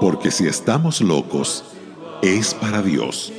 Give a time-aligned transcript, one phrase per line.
[0.00, 1.64] Porque si estamos locos,
[2.22, 3.32] es para Dios.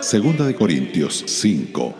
[0.00, 1.94] Segunda de Corintios 5,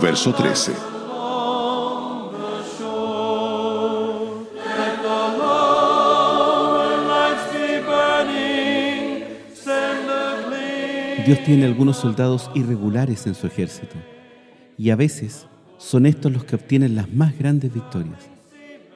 [0.00, 0.72] verso 13.
[0.72, 9.24] Along the shore, let the lower lights be burning,
[9.54, 11.24] send a gleam.
[11.26, 13.96] Dios tiene algunos soldados irregulares en su ejército
[14.76, 15.46] y a veces
[15.84, 18.30] son estos los que obtienen las más grandes victorias.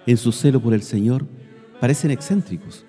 [0.06, 1.26] En su celo por el Señor
[1.82, 2.86] parecen excéntricos.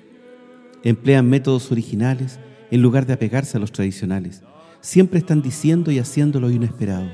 [0.84, 2.40] Emplean métodos originales
[2.72, 4.42] en lugar de apegarse a los tradicionales.
[4.80, 7.10] Siempre están diciendo y haciendo lo inesperado.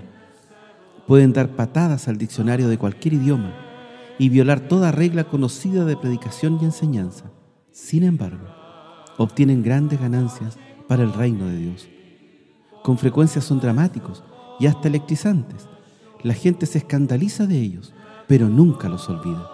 [1.08, 3.56] Pueden dar patadas al diccionario de cualquier idioma
[4.20, 7.32] y violar toda regla conocida de predicación y enseñanza.
[7.72, 8.46] Sin embargo,
[9.18, 11.88] obtienen grandes ganancias para el reino de Dios.
[12.84, 14.24] Con frecuencia son dramáticos
[14.60, 15.68] y hasta electrizantes.
[16.26, 17.94] La gente se escandaliza de ellos,
[18.28, 19.48] pero nunca los olvida.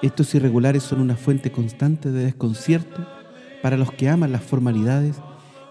[0.00, 3.06] Estos irregulares son una fuente constante de desconcierto
[3.60, 5.16] para los que aman las formalidades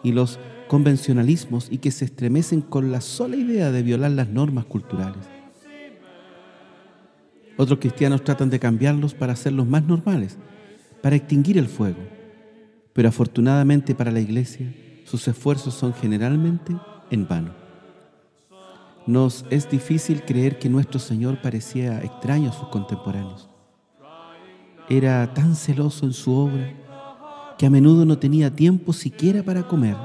[0.03, 4.65] y los convencionalismos y que se estremecen con la sola idea de violar las normas
[4.65, 5.27] culturales.
[7.57, 10.37] Otros cristianos tratan de cambiarlos para hacerlos más normales,
[11.01, 12.03] para extinguir el fuego.
[12.93, 14.71] Pero afortunadamente para la iglesia,
[15.03, 16.75] sus esfuerzos son generalmente
[17.09, 17.64] en vano.
[19.07, 23.47] Nos es difícil creer que nuestro Señor parecía extraño a sus contemporáneos.
[24.89, 26.73] Era tan celoso en su obra
[27.57, 29.95] que a menudo no tenía tiempo siquiera para comer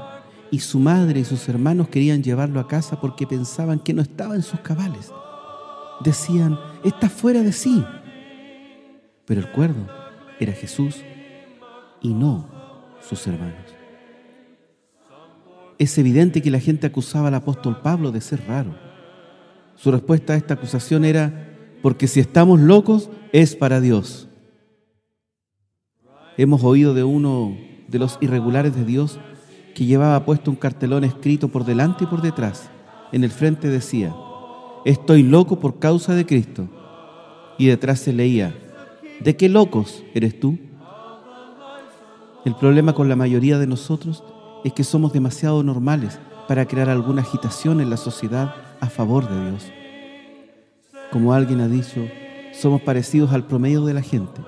[0.51, 4.35] y su madre y sus hermanos querían llevarlo a casa porque pensaban que no estaba
[4.35, 5.11] en sus cabales.
[6.03, 7.83] Decían, está fuera de sí.
[9.25, 9.87] Pero el cuerdo
[10.39, 11.01] era Jesús
[12.01, 12.47] y no
[13.01, 13.65] sus hermanos.
[15.77, 18.90] Es evidente que la gente acusaba al apóstol Pablo de ser raro.
[19.81, 21.49] Su respuesta a esta acusación era,
[21.81, 24.27] porque si estamos locos es para Dios.
[26.37, 27.57] Hemos oído de uno
[27.87, 29.19] de los irregulares de Dios
[29.73, 32.69] que llevaba puesto un cartelón escrito por delante y por detrás.
[33.11, 34.13] En el frente decía,
[34.85, 36.69] estoy loco por causa de Cristo.
[37.57, 38.55] Y detrás se leía,
[39.19, 40.59] ¿de qué locos eres tú?
[42.45, 44.23] El problema con la mayoría de nosotros
[44.63, 46.19] es que somos demasiado normales
[46.51, 49.71] para crear alguna agitación en la sociedad a favor de Dios.
[51.09, 52.05] Como alguien ha dicho,
[52.51, 54.41] somos parecidos al promedio de la gente,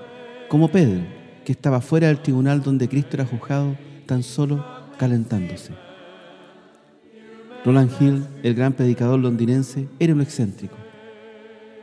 [0.50, 1.00] como Pedro,
[1.46, 4.62] que estaba fuera del tribunal donde Cristo era juzgado tan solo
[4.98, 5.72] calentándose.
[7.64, 10.76] Roland Hill, el gran predicador londinense, era un excéntrico.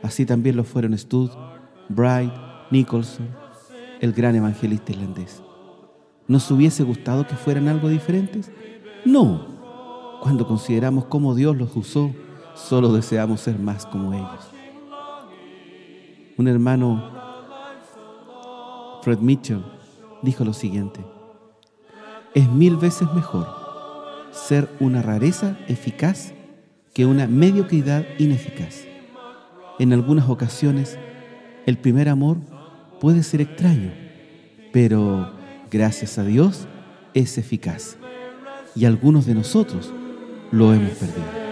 [0.04, 1.32] Así también lo fueron Stud,
[1.88, 2.32] Bright,
[2.70, 3.26] Nicholson,
[4.00, 5.42] el gran evangelista irlandés.
[6.28, 8.52] ¿Nos hubiese gustado que fueran algo diferentes?
[9.04, 9.50] No.
[10.22, 12.14] Cuando consideramos cómo Dios los usó,
[12.54, 14.52] solo deseamos ser más como ellos.
[16.38, 17.10] Un hermano,
[19.02, 19.64] Fred Mitchell,
[20.22, 21.04] dijo lo siguiente.
[22.34, 23.48] Es mil veces mejor
[24.30, 26.32] ser una rareza eficaz
[26.94, 28.84] que una mediocridad ineficaz.
[29.80, 31.00] En algunas ocasiones,
[31.66, 32.36] el primer amor
[33.00, 33.90] puede ser extraño,
[34.72, 35.32] pero
[35.68, 36.68] gracias a Dios
[37.12, 37.96] es eficaz.
[38.76, 39.92] Y algunos de nosotros
[40.52, 41.42] lo hemos perdido.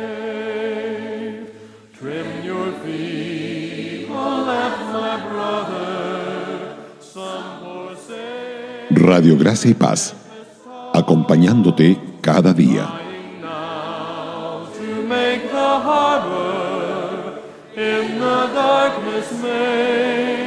[8.90, 10.14] Radio Gracia y Paz,
[10.94, 13.00] acompañándote cada día.
[18.52, 20.39] darkness made.